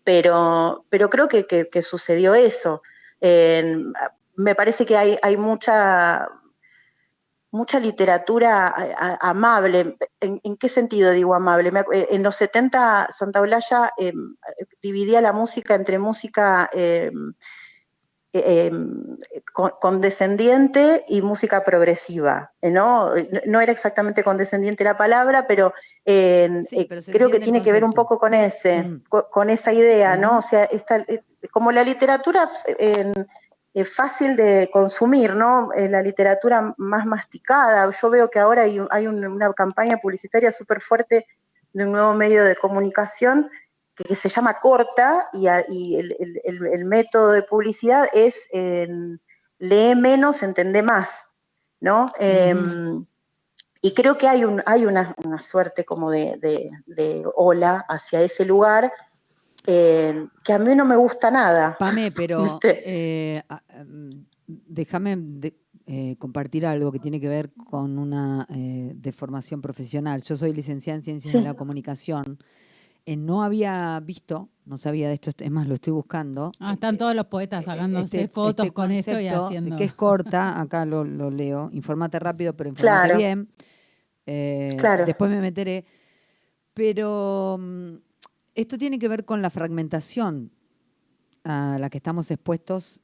[0.04, 2.82] pero, pero creo que, sucedió eso.
[3.20, 6.28] me parece que hay, hay mucha,
[7.50, 9.96] mucha literatura amable.
[10.20, 11.72] ¿En, qué sentido digo amable?
[11.92, 14.36] En los 70 Santa Olalla em,
[14.82, 17.34] dividía la música entre música em,
[18.34, 18.70] eh,
[19.80, 23.12] condescendiente y música progresiva, eh, ¿no?
[23.46, 25.72] No era exactamente condescendiente la palabra, pero,
[26.04, 26.62] eh,
[27.10, 29.04] creo que tiene que ver un poco con ese, mm.
[29.08, 30.38] con, esa idea, ¿no?
[30.38, 30.68] O sea,
[31.50, 32.50] como la literatura
[33.72, 35.70] es fácil de consumir, ¿no?
[35.74, 37.90] la literatura más masticada.
[37.90, 41.26] Yo veo que ahora hay, hay una campaña publicitaria súper fuerte
[41.72, 43.48] de un nuevo medio de comunicación
[44.06, 45.46] que, se llama corta y,
[45.96, 48.48] el, método de publicidad es
[49.58, 51.10] lee menos, entende más,
[51.80, 52.12] ¿no?
[52.18, 53.04] Em,
[53.80, 56.80] y creo que hay, un, hay una, suerte como de,
[57.36, 58.92] ola hacia ese lugar
[59.66, 61.76] em, que a mí no me gusta nada.
[61.78, 65.18] Pame, pero eh, em, déjame
[65.86, 70.22] eh, compartir algo que tiene que ver con una eh, deformación profesional.
[70.22, 72.38] Yo soy licenciada en Ciencias de la Comunicación
[73.08, 76.52] eh, no había visto, no sabía de esto, es más, lo estoy buscando.
[76.58, 79.76] Ah, están todos los poetas eh, sacándose este, fotos este con esto y haciendo.
[79.76, 81.70] Que es corta, acá lo, leo.
[81.72, 83.48] Informate rápido, pero informate bien.
[84.26, 85.06] Eh, claro.
[85.06, 85.86] Después me meteré.
[86.74, 87.94] Pero mm,
[88.54, 90.52] esto tiene que ver con la fragmentación
[91.44, 93.00] a la que estamos expuestos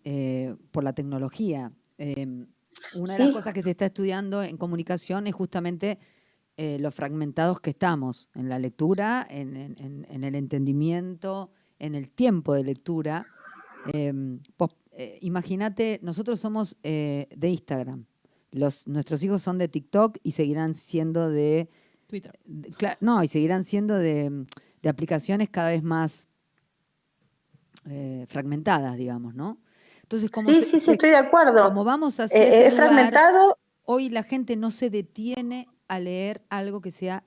[0.71, 1.73] por la tecnología.
[2.95, 5.99] una de las cosas que se está estudiando en comunicación es justamente
[6.57, 9.77] eh, los fragmentados que estamos en la lectura, en,
[10.09, 13.27] el entendimiento, en el tiempo de lectura.
[13.93, 14.39] Em,
[14.93, 18.05] eh, imagínate, nosotros somos eh, de Instagram,
[18.53, 21.69] los, nuestros hijos son de TikTok y seguirán siendo de...
[22.07, 22.39] Twitter.
[23.01, 24.47] no, y seguirán siendo de,
[24.89, 26.29] aplicaciones cada vez más
[28.29, 29.59] fragmentadas, digamos, ¿no?
[30.03, 31.65] Entonces, como sí, sí, estoy de acuerdo.
[31.65, 33.59] Como vamos hacia ese fragmentado.
[33.83, 37.25] Hoy la gente no se detiene a leer algo que sea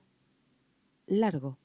[1.06, 1.58] largo.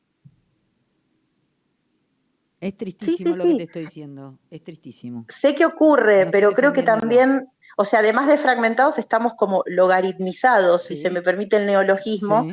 [2.64, 5.26] Es tristísimo lo que te estoy diciendo, es tristísimo.
[5.28, 10.86] Sé que ocurre, pero creo que también, o sea, además de fragmentados, estamos como logaritmizados,
[10.86, 12.48] si se me permite el neologismo,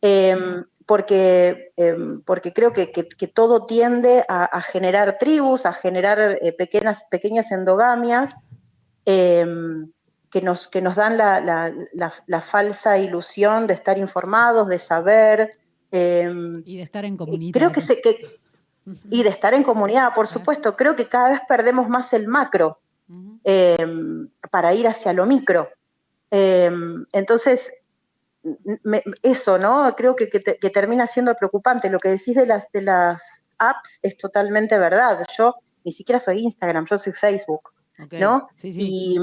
[0.00, 2.86] em, porque, em, porque creo que,
[3.34, 8.32] todo tiende a, generar tribus, a generar eh, pequeñas, pequeñas endogamias.
[9.04, 9.90] Em,
[10.30, 15.58] que nos, que nos dan la, falsa ilusión de estar informados, de saber.
[15.90, 17.52] Em, y de estar en comunidad.
[17.52, 18.38] Creo que, se, que
[19.10, 20.76] y de estar en comunidad, por supuesto.
[20.76, 22.78] Creo que cada vez perdemos más el macro
[23.44, 25.68] em, para ir hacia lo micro.
[26.30, 27.72] Em, entonces,
[29.22, 29.94] eso, ¿no?
[29.96, 31.90] Creo que, que, termina siendo preocupante.
[31.90, 35.24] Lo que decís de las, de las apps es totalmente verdad.
[35.36, 37.70] Yo ni siquiera soy Instagram, yo soy Facebook,
[38.12, 38.48] ¿no?
[38.56, 39.14] Sí, sí.
[39.14, 39.18] Y,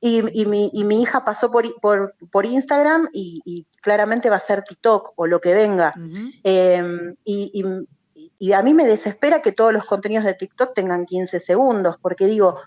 [0.00, 1.64] y, mi, hija pasó por,
[2.30, 5.94] por, Instagram y, claramente va a ser TikTok o lo que venga.
[6.42, 11.96] Em, y, a mí me desespera que todos los contenidos de TikTok tengan 15 segundos,
[12.02, 12.58] porque digo,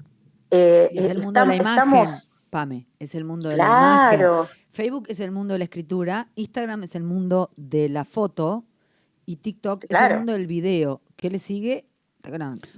[0.49, 2.07] eh, es el mundo de la imagen,
[2.49, 4.49] Pame, es el mundo de la imagen.
[4.71, 8.65] Facebook es el mundo de la escritura, Instagram es el mundo de la foto
[9.25, 11.01] y TikTok es el mundo del video.
[11.15, 11.88] ¿Qué le sigue?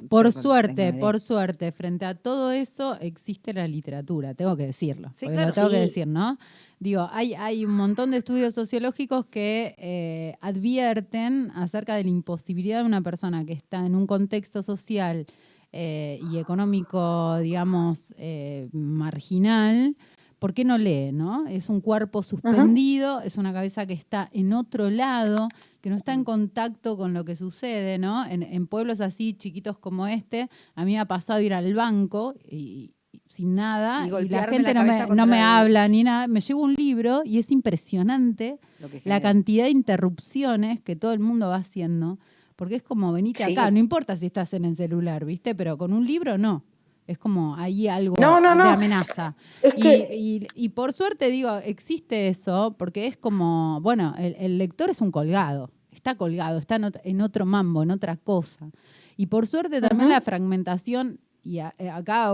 [0.07, 5.09] Por suerte, por suerte, frente a todo eso existe la literatura, tengo que decirlo.
[5.13, 6.37] Sí, claro, lo tengo que decir, ¿no?
[6.79, 12.79] Digo, hay, hay un montón de estudios sociológicos que eh, advierten acerca de la imposibilidad
[12.79, 15.25] de una persona que está en un contexto social
[15.73, 19.95] eh, y económico, digamos, eh, marginal,
[20.41, 21.11] ¿por qué no lee?
[21.11, 21.45] ¿no?
[21.45, 25.49] Es un cuerpo suspendido, es una cabeza que está en otro lado,
[25.81, 28.25] que no está en contacto con lo que sucede, ¿no?
[28.25, 32.95] En, pueblos así chiquitos como este, a mí me ha pasado ir al banco y,
[33.27, 36.27] sin nada, y, la gente no, me, no me habla ni nada.
[36.27, 38.57] Me llevo un libro y es impresionante
[39.03, 42.17] la cantidad de interrupciones que todo el mundo va haciendo
[42.55, 45.53] porque es como venite acá, no importa si estás en el celular, ¿viste?
[45.53, 46.63] Pero con un libro no.
[47.07, 49.35] Es como ahí algo de amenaza.
[49.75, 55.71] y, por suerte digo, existe eso, porque es como, bueno, el, lector es un colgado,
[55.91, 58.71] está colgado, está en, otro mambo, en otra cosa.
[59.17, 62.29] Y por suerte también la fragmentación y eh, acá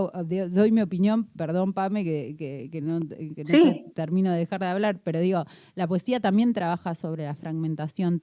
[0.50, 3.00] doy mi opinión, perdón Pame, que, no,
[3.94, 5.44] termino de dejar de hablar, pero digo,
[5.74, 8.20] la poesía también trabaja sobre la fragmentación,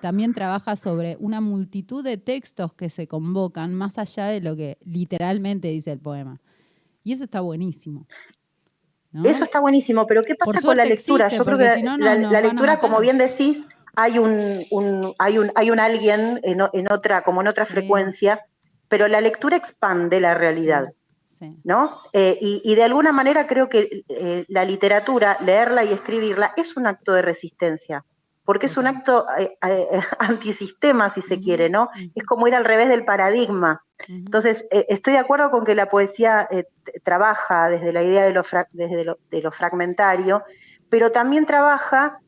[0.00, 4.78] también trabaja sobre una multitud de textos que se convocan más allá de lo que
[4.84, 6.40] literalmente dice el poema.
[7.02, 8.06] Y eso está buenísimo.
[9.24, 11.28] Eso está buenísimo, pero ¿qué pasa con la lectura?
[11.30, 13.64] Yo creo que la, lectura, como bien decís,
[13.96, 14.64] hay un,
[15.18, 18.44] hay un, hay un alguien en, otra, como en otra frecuencia
[18.88, 20.88] pero la lectura expande la realidad.
[21.62, 22.00] ¿No?
[22.12, 26.88] Eh, y, de alguna manera creo que eh, la literatura, leerla y escribirla, es un
[26.88, 28.04] acto de resistencia,
[28.44, 29.56] porque es un acto eh,
[30.18, 31.90] antisistema, si se quiere, ¿no?
[32.16, 33.84] Es como ir al revés del paradigma.
[34.08, 36.48] Entonces, estoy de acuerdo con que la poesía
[37.04, 40.42] trabaja desde la idea de lo, desde de lo fragmentario,
[40.90, 42.18] pero también trabaja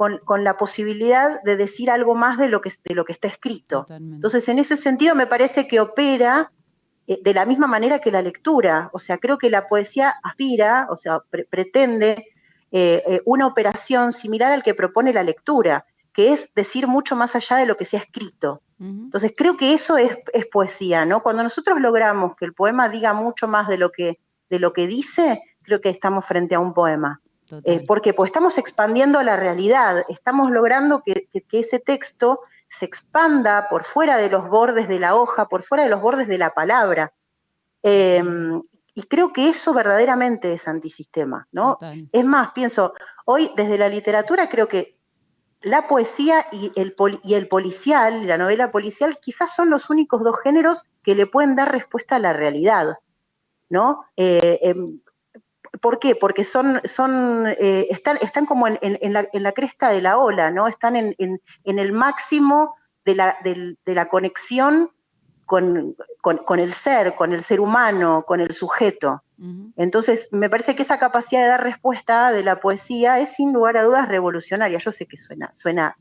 [0.00, 3.86] con, la posibilidad de decir algo más de lo que, de lo que está escrito.
[3.90, 6.52] Entonces, en ese sentido, me parece que opera
[7.06, 8.88] eh, de la misma manera que la lectura.
[8.94, 12.28] O sea, creo que la poesía aspira, o sea, pretende
[12.72, 15.84] eh, eh, una operación similar al que propone la lectura,
[16.14, 18.62] que es decir mucho más allá de lo que se ha escrito.
[18.78, 21.22] Entonces, creo que eso es, es, poesía, ¿no?
[21.22, 24.86] Cuando nosotros logramos que el poema diga mucho más de lo que, de lo que
[24.86, 27.20] dice, creo que estamos frente a un poema.
[27.64, 28.14] Eh, ¿Por qué?
[28.14, 34.30] Pues estamos expandiendo la realidad, estamos logrando que, ese texto se expanda por fuera de
[34.30, 37.12] los bordes de la hoja, por fuera de los bordes de la palabra.
[37.82, 38.60] Em,
[38.94, 41.78] y creo que eso verdaderamente es antisistema, ¿no?
[42.12, 42.92] Es más, pienso,
[43.24, 44.96] hoy desde la literatura creo que
[45.62, 50.38] la poesía y el, y el policial, la novela policial, quizás son los únicos dos
[50.40, 52.98] géneros que le pueden dar respuesta a la realidad,
[53.68, 54.04] ¿no?
[54.16, 55.00] Eh, em,
[55.80, 56.14] ¿Por qué?
[56.14, 60.68] Porque son, son, eh, están, están como en, la, cresta de la ola, ¿no?
[60.68, 61.14] Están en,
[61.64, 63.38] el máximo de la,
[63.86, 64.90] la conexión
[65.46, 65.96] con,
[66.58, 69.22] el ser, con el ser humano, con el sujeto.
[69.76, 73.78] Entonces, me parece que esa capacidad de dar respuesta de la poesía es sin lugar
[73.78, 74.78] a dudas revolucionaria.
[74.78, 75.96] Yo sé que suena, suena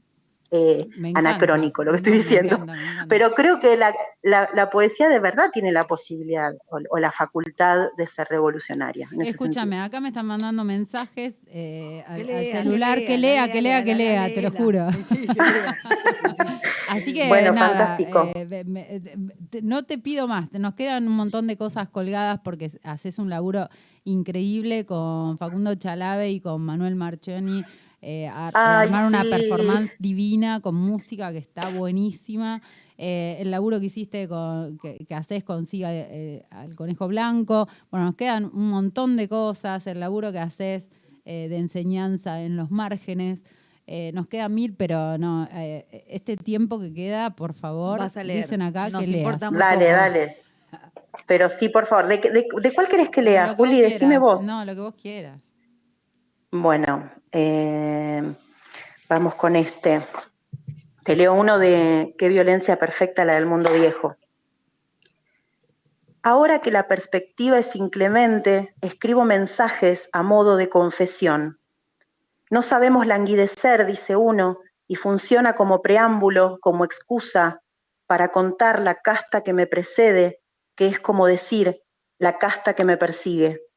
[0.52, 2.66] eh, anacrónico lo que estoy diciendo.
[3.08, 8.28] Pero creo que la, poesía de verdad tiene la posibilidad o, la facultad de ser
[8.30, 9.10] revolucionaria.
[9.22, 14.34] Escúchame, acá me están mandando mensajes eh, al, celular, que lea, que lea, que lea,
[14.34, 14.88] te lo juro.
[16.90, 18.32] Así que bueno, fantástico.
[18.34, 19.16] Eh,
[19.62, 23.70] no te pido más, nos quedan un montón de cosas colgadas porque haces un laburo
[24.04, 27.64] increíble con Facundo Chalave y con Manuel Marchioni
[28.02, 32.62] eh, armar una performance divina con música que está buenísima.
[32.98, 37.68] Eh, el laburo que hiciste, con, que, haces con Siga eh, al Conejo Blanco.
[37.92, 39.86] Bueno, nos quedan un montón de cosas.
[39.88, 40.90] El laburo que haces
[41.26, 43.46] de enseñanza en los márgenes.
[44.14, 49.40] nos quedan mil, pero no, este tiempo que queda, por favor, dicen acá que leas.
[49.40, 50.38] Dale, dale.
[51.28, 53.80] Pero sí, por favor, ¿de, cuál querés que lea, Juli?
[53.80, 54.42] Decime vos.
[54.42, 55.40] No, lo que vos quieras.
[56.52, 58.24] Bueno, eh,
[59.08, 60.04] vamos con este.
[61.04, 64.16] Te leo uno de Qué violencia perfecta la del mundo viejo.
[66.24, 71.60] Ahora que la perspectiva es inclemente, escribo mensajes a modo de confesión.
[72.50, 74.58] No sabemos languidecer, dice uno,
[74.88, 77.62] y funciona como preámbulo, como excusa
[78.08, 80.42] para contar la casta que me precede,
[80.76, 81.84] que es como decir
[82.18, 83.69] la casta que me persigue.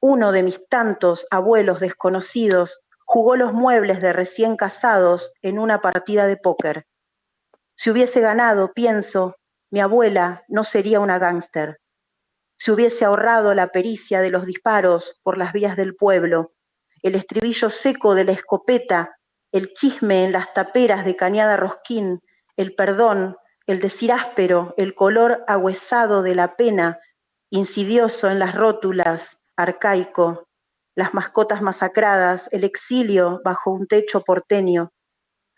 [0.00, 6.26] Uno de mis tantos abuelos desconocidos jugó los muebles de recién casados en una partida
[6.26, 6.86] de póker.
[7.76, 9.36] Si hubiese ganado, pienso,
[9.70, 11.78] mi abuela no sería una gángster.
[12.58, 16.52] Si hubiese ahorrado la pericia de los disparos por las vías del pueblo,
[17.02, 19.16] el estribillo seco de la escopeta,
[19.52, 22.20] el chisme en las taperas de cañada rosquín,
[22.56, 26.98] el perdón, el decir áspero, el color ahuesado de la pena,
[27.50, 30.46] insidioso en las rótulas, arcaico,
[30.94, 34.92] las mascotas masacradas, el exilio bajo un techo porteño.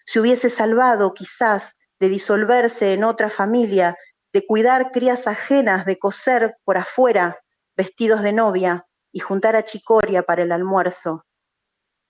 [0.07, 3.97] Se hubiese salvado, quizás, de disolverse en otra familia,
[4.33, 7.39] de cuidar crías ajenas, de coser por afuera
[7.77, 11.25] vestidos de novia y juntar a chicoria para el almuerzo.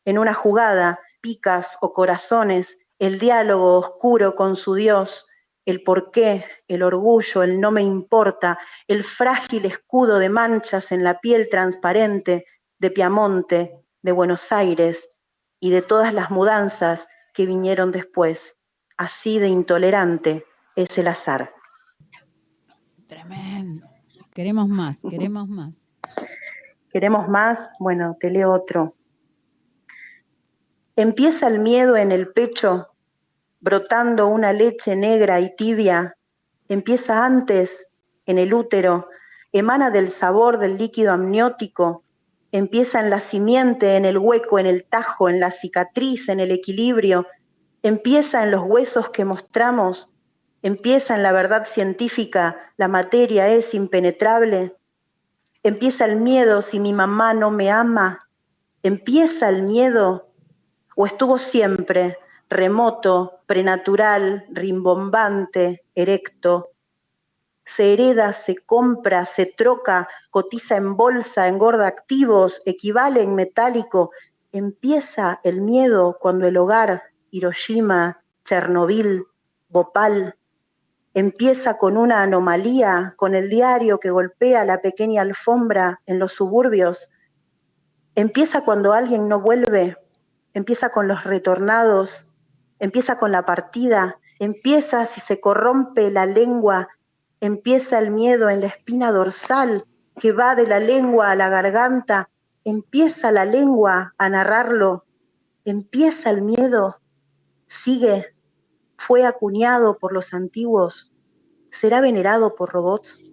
[0.04, 5.27] En una jugada, picas o corazones, el diálogo oscuro con su Dios,
[5.70, 11.20] el porqué, el orgullo, el no me importa, el frágil escudo de manchas en la
[11.20, 12.46] piel transparente
[12.78, 15.10] de Piamonte, de Buenos Aires
[15.60, 18.56] y de todas las mudanzas que vinieron después.
[18.96, 21.52] Así de intolerante es el azar.
[23.06, 23.86] Tremendo.
[24.32, 25.74] Queremos más, queremos más.
[26.90, 27.70] ¿Queremos más?
[27.78, 28.94] Bueno, te leo otro.
[30.96, 32.88] Empieza el miedo en el pecho
[33.60, 36.16] brotando una leche negra y tibia,
[36.68, 37.86] empieza antes
[38.26, 39.08] en el útero,
[39.52, 42.04] emana del sabor del líquido amniótico,
[42.52, 46.50] empieza en la simiente, en el hueco, en el tajo, en la cicatriz, en el
[46.50, 47.26] equilibrio,
[47.82, 50.10] empieza en los huesos que mostramos,
[50.62, 54.74] empieza en la verdad científica, la materia es impenetrable,
[55.62, 58.28] empieza el miedo si mi mamá no me ama,
[58.82, 60.28] empieza el miedo
[60.96, 62.18] o estuvo siempre
[62.48, 66.70] remoto, prenatural, rimbombante, erecto.
[67.64, 74.10] Se hereda, se compra, se troca, cotiza en bolsa, engorda activos, equivale en metálico.
[74.52, 79.26] Empieza el miedo cuando el hogar, Hiroshima, Chernobyl,
[79.68, 80.34] Bhopal,
[81.12, 87.10] empieza con una anomalía, con el diario que golpea la pequeña alfombra en los suburbios.
[88.14, 89.96] Empieza cuando alguien no vuelve,
[90.54, 92.27] empieza con los retornados,
[92.78, 96.88] empieza con la partida, empieza si se corrompe la lengua,
[97.40, 99.84] empieza el miedo en la espina dorsal
[100.20, 102.28] que va de la lengua a la garganta,
[102.64, 105.04] empieza la lengua a narrarlo,
[105.64, 106.96] empieza el miedo,
[107.66, 108.26] sigue,
[108.96, 111.12] fue acuñado por los antiguos,
[111.70, 113.24] será venerado por robots.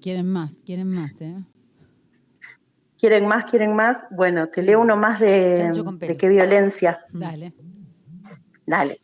[0.00, 1.44] Quieren más, quieren más, ¿eh?
[2.98, 3.44] ¿Quieren más?
[3.50, 4.04] ¿Quieren más?
[4.10, 7.00] Bueno, te leo uno más de, de qué violencia.
[7.12, 7.52] Dale.
[8.66, 9.00] Dale.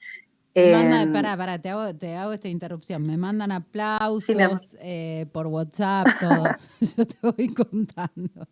[0.54, 3.06] Manda, eh, pará, pará, te hago, te hago esta interrupción.
[3.06, 6.44] Me mandan aplausos eh, por WhatsApp, todo.
[6.96, 8.46] Yo te voy contando.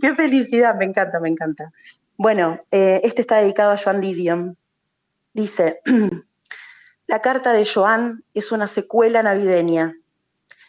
[0.00, 1.72] Qué felicidad, me encanta, me encanta.
[2.16, 4.56] Bueno, eh, este está dedicado a Joan Didion.
[5.32, 5.80] Dice,
[7.06, 9.94] la carta de Joan es una secuela navideña.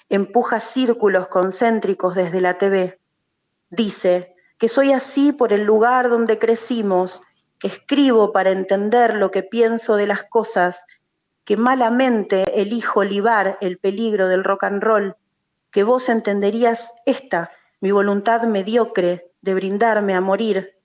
[0.09, 2.98] Empuja círculos concéntricos desde la TV
[3.69, 7.21] Dice que soy así por el lugar donde crecimos,
[7.59, 10.83] que escribo para entender lo que pienso de las cosas,
[11.45, 15.15] que malamente elijo libar el peligro del rock and roll,
[15.71, 20.77] que vos entenderías esta, mi voluntad mediocre de brindarme a morir.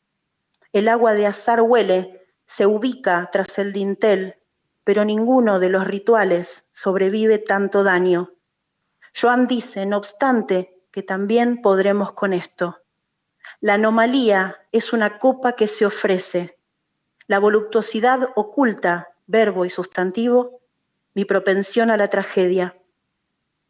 [0.73, 4.37] El agua de azar huele, se ubica tras el dintel,
[4.85, 8.31] pero ninguno de los rituales sobrevive tanto daño.
[9.19, 12.79] Joan dice, no obstante, que también podremos con esto.
[13.61, 16.57] La anomalía es una copa que se ofrece.
[17.27, 20.61] La voluptuosidad oculta, verbo y sustantivo,
[21.13, 22.79] mi propensión a la tragedia.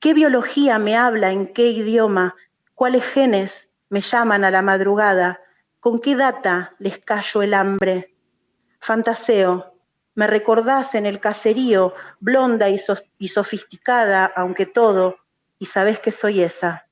[0.01, 2.37] ¿Qué biología me habla en qué idioma?
[2.75, 5.41] ¿Cuáles genes me llaman a la madrugada?
[5.81, 8.15] ¿Con qué data les callo el hambre?
[8.81, 9.79] Fantaseo,
[10.15, 12.77] me recordás en el caserío, blonda y,
[13.29, 15.17] sofisticada, aunque todo,
[15.59, 16.84] y sabés que soy esa.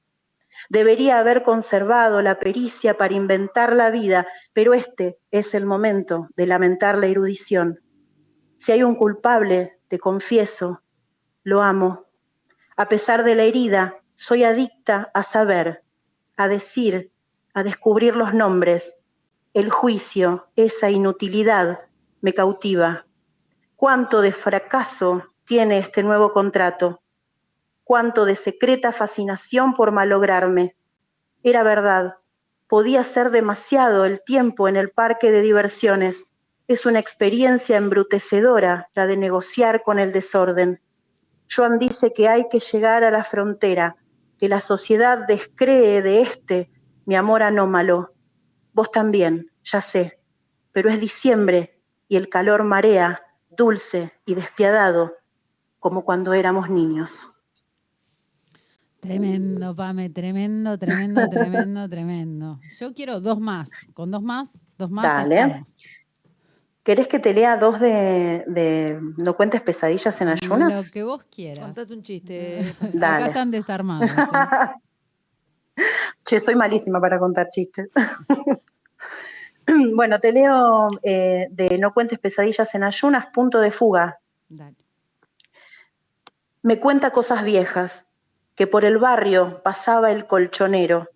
[0.69, 6.47] Debería haber conservado la pericia para inventar la vida, pero este es el momento de
[6.47, 7.81] lamentar la erudición.
[8.59, 10.83] Si hay un culpable, te confieso,
[11.43, 12.07] lo amo.
[12.77, 15.83] A pesar de la herida, soy adicta a saber,
[16.37, 17.11] a decir,
[17.55, 18.95] a descubrir los nombres.
[19.53, 21.81] El juicio, esa inutilidad,
[22.21, 23.05] me cautiva.
[23.77, 27.02] ¿Cuánto de fracaso tiene este nuevo contrato?
[27.93, 30.75] Cuánto de secreta fascinación por malograrme.
[31.43, 32.15] Era verdad,
[32.67, 36.25] podía ser demasiado el tiempo en el parque de diversiones.
[36.69, 40.81] Es una experiencia embrutecedora la de negociar con el desorden.
[41.55, 43.97] Joan dice que hay que llegar a la frontera,
[44.39, 46.71] que la sociedad descree de este,
[47.05, 48.15] mi amor anómalo.
[48.73, 50.19] Vos también, ya sé,
[50.73, 51.79] pero es diciembre
[52.09, 55.13] y el calor marea, dulce y despiadado,
[55.79, 57.29] como cuando éramos niños.
[59.03, 62.61] Tremendo, Pame, tremendo, tremendo, tremendo, tremendo.
[62.79, 63.69] Yo quiero dos más.
[63.95, 65.03] Con dos más, dos más.
[65.03, 65.35] Dale.
[65.41, 65.75] estamos.
[66.85, 70.93] ¿Querés que te lea dos de, de No cuentes pesadillas en Lo ayunas?
[70.93, 71.65] que vos quieras.
[71.65, 72.77] Contate un chiste.
[72.81, 73.27] Acá Dale.
[73.27, 74.09] están desarmados.
[74.09, 74.15] ¿eh?
[76.25, 77.91] Che, soy malísima para contar chistes.
[79.97, 84.21] bueno, te leo eh, de No cuentes pesadillas en ayunas, punto de fuga.
[84.49, 84.77] Dale.
[86.63, 88.07] Me cuenta cosas viejas,
[88.63, 91.09] que por el barrio pasaba el colchonero,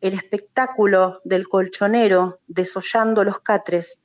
[0.00, 4.02] el espectáculo del colchonero desollando los catres,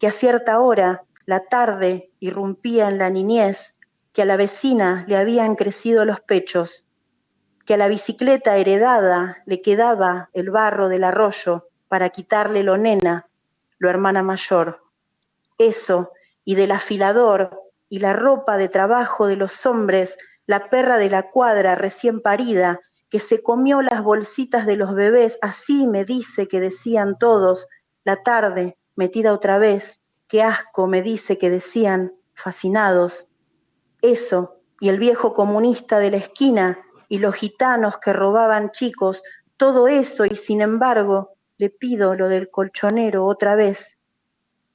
[0.00, 3.74] que a cierta hora, la tarde, irrumpía en la niñez,
[4.12, 6.88] que a la vecina le habían crecido los pechos,
[7.64, 13.28] que a la bicicleta heredada le quedaba el barro del arroyo para quitarle lo nena,
[13.78, 14.82] lo hermana mayor.
[15.58, 16.10] Eso,
[16.44, 17.56] y del afilador
[17.88, 22.80] y la ropa de trabajo de los hombres, la perra de la cuadra recién parida,
[23.10, 27.68] que se comió las bolsitas de los bebés, así me dice que decían todos,
[28.04, 33.28] la tarde, metida otra vez, qué asco me dice que decían, fascinados.
[34.02, 36.78] Eso, y el viejo comunista de la esquina,
[37.08, 39.22] y los gitanos que robaban chicos,
[39.56, 43.98] todo eso, y sin embargo, le pido lo del colchonero otra vez.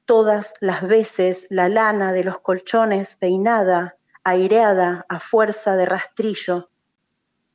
[0.05, 6.69] Todas las veces la lana de los colchones peinada, aireada a fuerza de rastrillo.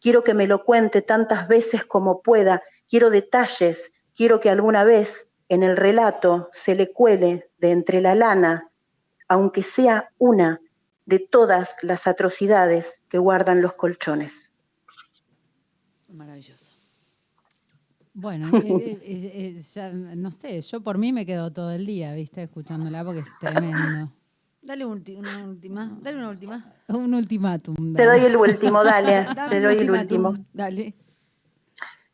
[0.01, 5.29] Quiero que me lo cuente tantas veces como pueda, quiero detalles, quiero que alguna vez
[5.49, 8.71] en el relato se le cuele de entre la lana,
[9.29, 10.61] aunque sea una
[11.05, 14.53] de todas las atrocidades que guardan los colchones.
[16.13, 16.77] Maravilloso.
[18.13, 22.15] Bueno, eh, eh, eh, ya, no sé, yo por mí me quedo todo el día,
[22.15, 22.45] ¿viste?
[22.45, 24.11] Escuchándola porque es tremendo.
[24.67, 25.89] Dale un ulti- una última.
[26.03, 26.65] Dale una última.
[26.89, 27.95] Un ultimátum.
[27.95, 30.35] Te doy el último, dale, te un doy el último.
[30.53, 30.95] Dale.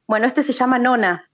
[0.06, 1.30] Bueno, este se llama Nona.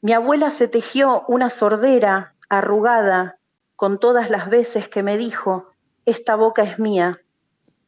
[0.00, 3.38] Mi abuela se tejió una sordera arrugada
[3.74, 5.70] con todas las veces que me dijo,
[6.06, 7.20] esta boca es mía.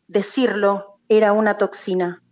[0.06, 2.22] Decirlo era una toxina.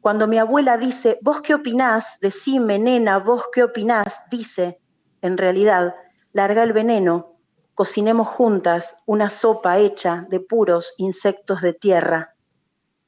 [0.00, 4.80] Cuando mi abuela dice, vos qué opinás, decime, nena, vos qué opinás, dice,
[5.22, 5.94] en realidad,
[6.32, 7.37] larga el veneno,
[7.78, 12.34] cocinemos juntas una sopa hecha de puros insectos de tierra.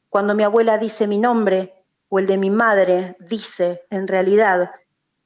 [0.09, 1.75] Cuando mi abuela dice mi nombre
[2.09, 4.71] o el de mi madre, dice, en realidad,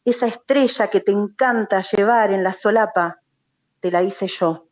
[0.03, 3.21] esa estrella que te encanta llevar en la solapa,
[3.81, 4.67] te la hice yo.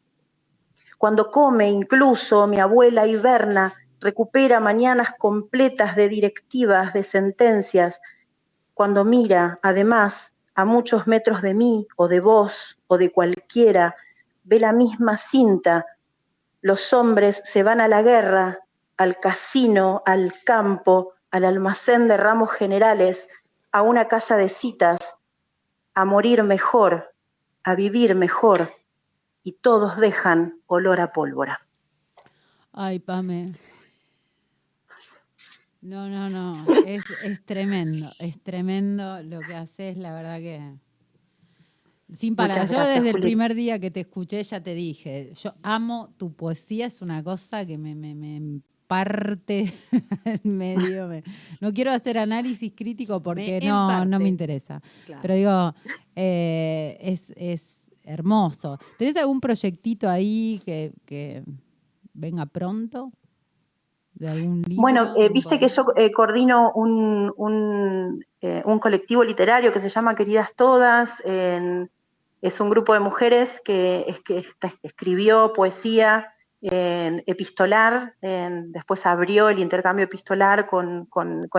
[0.97, 8.01] Cuando come, incluso mi abuela hiberna, recupera mañanas completas de directivas, de sentencias.
[8.73, 13.97] Cuando mira, además, a muchos metros de mí o de vos o de cualquiera,
[14.45, 15.87] ve la misma cinta.
[16.61, 18.61] Los hombres se van a la guerra,
[18.97, 23.29] al casino, al campo, al almacén de ramos generales,
[23.73, 25.19] a una casa de citas,
[25.95, 27.15] a morir mejor,
[27.65, 28.73] a vivir mejor,
[29.43, 31.67] y todos dejan olor a pólvora.
[32.73, 33.53] Ay, Pame.
[35.81, 36.65] No, no, no.
[36.87, 38.13] Es, es tremendo.
[38.19, 40.79] Es tremendo lo que haces, la verdad que.
[42.15, 42.69] Sin parar.
[42.69, 46.87] Yo desde el primer día que te escuché ya te dije, yo amo tu poesía,
[46.87, 49.73] es una cosa que me, me, me parte
[50.45, 51.09] en medio.
[51.09, 51.23] me-
[51.61, 54.83] no quiero hacer análisis crítico porque no, no me interesa.
[55.07, 55.23] Claro.
[55.23, 55.75] Pero digo,
[56.15, 58.79] eh, es, es hermoso.
[58.99, 61.43] ¿Tenés algún proyectito ahí que, que
[62.13, 63.11] venga pronto?
[64.15, 64.83] ¿De algún libro?
[64.83, 69.89] Bueno, eh, viste que yo eh, coordino un, un, eh, un colectivo literario que se
[69.89, 71.11] llama Queridas Todas.
[71.25, 71.91] en-
[72.43, 74.15] es un grupo de mujeres que,
[74.83, 81.09] escribió poesía en epistolar, después abrió el intercambio epistolar con,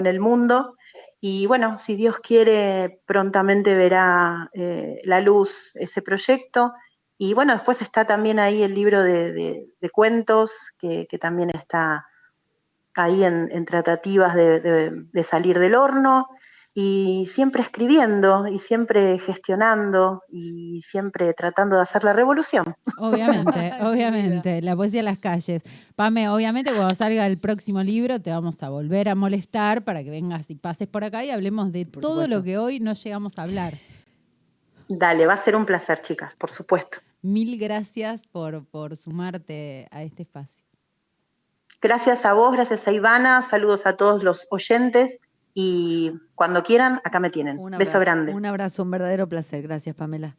[0.06, 0.76] el mundo.
[1.22, 6.74] Y bueno, si Dios quiere, prontamente verá eh, la luz ese proyecto.
[7.18, 12.06] Y bueno, después está también ahí el libro de, cuentos, que, también está
[12.96, 16.28] ahí en, tratativas de salir del horno
[16.76, 22.76] y siempre escribiendo y siempre gestionando y siempre tratando de hacer la revolución.
[22.98, 24.62] Obviamente, obviamente.
[24.62, 25.62] La poesía en las calles.
[25.96, 30.10] Pame, obviamente cuando salga el próximo libro te vamos a volver a molestar para que
[30.10, 33.38] vengas y pases por acá y hablemos de Por todo lo que hoy no llegamos
[33.38, 33.74] a hablar.
[34.88, 36.98] Dale, va a ser un placer, chicas, por supuesto.
[37.22, 40.64] Mil gracias por, por sumarte a este espacio.
[41.82, 45.20] Gracias a vos, gracias a Ivana, saludos a todos los oyentes
[45.54, 47.58] y cuando quieran, acá me tienen.
[47.60, 48.34] Un Beso abrazo, grande.
[48.34, 49.62] Un abrazo, un verdadero placer.
[49.64, 50.38] Gracias, Pamela.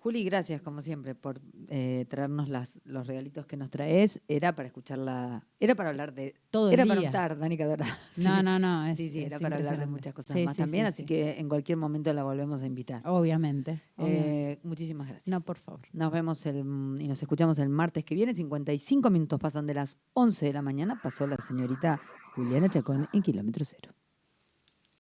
[0.00, 4.20] Juli, gracias como siempre por eh, traernos las, los regalitos que nos traes.
[4.28, 6.36] Era para escucharla, era para hablar de...
[6.50, 7.98] Todo el era para untar, Danica Dorada.
[8.16, 8.86] No, no, no.
[8.86, 10.88] es- sí, sí, es era para hablar de muchas cosas Sí, más sí, también, sí,
[10.88, 11.06] así sí.
[11.06, 13.02] que en cualquier momento la volvemos a invitar.
[13.06, 13.82] Obviamente.
[13.96, 14.52] obviamente.
[14.52, 15.28] Eh, muchísimas gracias.
[15.28, 15.80] no, por favor.
[15.92, 18.34] Nos vemos el, y nos escuchamos el martes que viene.
[18.36, 21.00] 55 minutos pasan de las 11 de la mañana.
[21.02, 22.00] Pasó la señorita
[22.38, 23.92] Juliana Chacón en Kilómetro Cero.